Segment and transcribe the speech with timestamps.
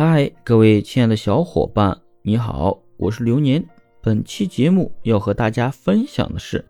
[0.00, 3.68] 嗨，各位亲爱的小伙伴，你好，我是流年。
[4.00, 6.64] 本期节目要和大家分享的是，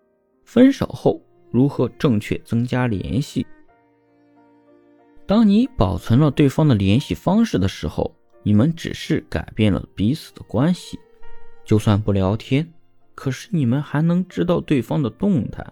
[0.46, 1.20] 分手后
[1.50, 3.46] 如何正确增加联系。
[5.26, 10.98] 当你保存了对方的联系方式的时候，你们只是改变了彼此的关系，
[11.66, 12.66] 就算不聊天，
[13.14, 15.62] 可是你们还能知道对方的动态。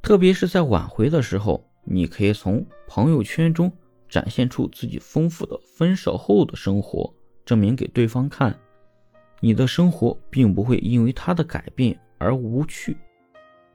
[0.00, 3.68] 特别是在挽回的时候，你可以从朋友圈中。
[4.08, 7.12] 展现出自己丰富的分手后的生活，
[7.44, 8.58] 证明给对方看，
[9.40, 12.96] 你的生活并不会因为他的改变而无趣，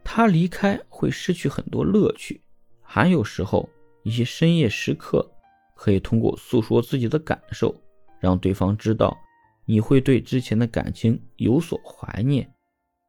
[0.04, 2.42] 他离开会失去很多乐趣。
[2.82, 3.70] 还有时候，
[4.04, 5.32] 一些深夜时刻，
[5.76, 7.76] 可以通过诉说自己的感受，
[8.20, 9.18] 让对方知道
[9.66, 12.54] 你会对之前的感情有所怀念。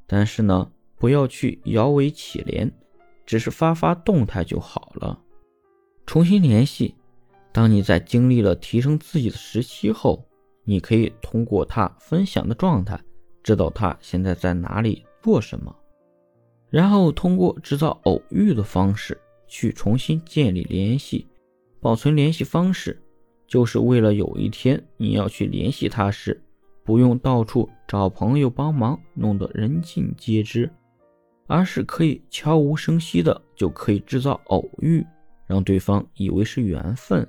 [0.06, 2.70] 但是呢，不要去摇尾乞怜，
[3.26, 5.20] 只是发发动态就好了，
[6.06, 6.94] 重新联系。
[7.54, 10.26] 当你在经历了提升自己的时期后，
[10.64, 13.00] 你可以通过他分享的状态，
[13.44, 15.72] 知道他现在在哪里做什么，
[16.68, 21.28] 然后通过制造偶遇的方式去重新建立联系，
[21.80, 23.00] 保存联系方式，
[23.46, 26.42] 就是为了有一天你要去联系他时，
[26.82, 30.68] 不用到处找朋友帮忙，弄得人尽皆知，
[31.46, 35.06] 而是可以悄无声息的就可以制造偶遇，
[35.46, 37.24] 让对方以为是缘分。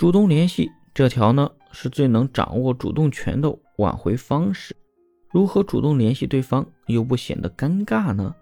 [0.00, 4.74] 主动联系这条呢，是最能掌握主动权的挽回方式。
[5.30, 8.34] 如何主动联系对方又不显得尴尬呢？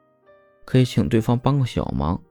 [0.64, 2.22] 可以请对方帮个小忙，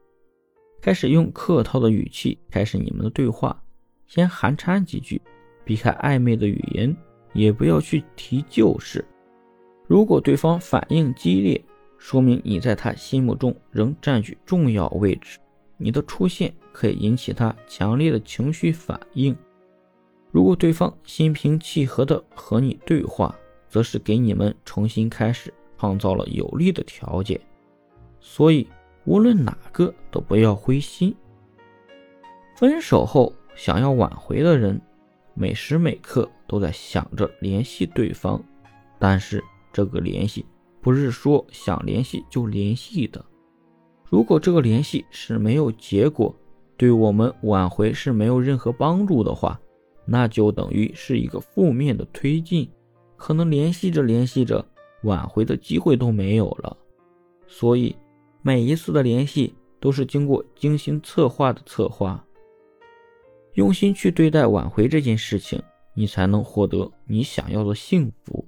[0.81, 3.61] 开始用客套的语气开始你们的对话，
[4.05, 5.21] 先寒暄几句，
[5.65, 6.95] 避开暧昧的语言，
[7.33, 9.03] 也不要去提旧事。
[9.87, 11.61] 如果对方反应激烈，
[11.97, 15.37] 说明你在他心目中仍占据重要位置。
[15.77, 19.35] 你的出现可以引起他强烈的情绪反应。
[20.31, 23.33] 如果对方心平气和的和你对话，
[23.69, 27.39] 则是给你们重新开始创造了有利的条件。
[28.19, 28.67] 所以，
[29.05, 31.15] 无论哪个都不要灰心。
[32.55, 34.81] 分手后想要挽回的人，
[35.33, 38.43] 每时每刻都在想着联系对方，
[38.99, 40.45] 但是这个联系
[40.81, 43.23] 不是说想联系就联系的。
[44.09, 46.33] 如果这个联系是没有结果，
[46.77, 49.59] 对我们挽回是没有任何帮助的话，
[50.05, 52.69] 那就等于是一个负面的推进，
[53.17, 54.65] 可能联系着联系着，
[55.03, 56.77] 挽回的机会都没有了。
[57.47, 57.95] 所以，
[58.41, 62.23] 每一次的联系都是经过精心策划的策划，
[63.55, 65.61] 用心去对待挽回这件事情，
[65.93, 68.47] 你才能获得你想要的幸福。